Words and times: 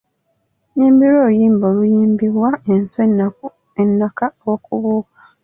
Nnyimbira 0.71 1.15
oluyimba 1.25 1.65
oluyimbirwa 1.71 2.49
enswa 2.73 3.03
ennaka 3.83 4.25
okubuuka. 4.53 5.19